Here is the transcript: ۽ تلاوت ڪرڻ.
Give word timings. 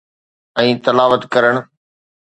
۽ 0.61 0.69
تلاوت 0.89 1.23
ڪرڻ. 1.37 1.55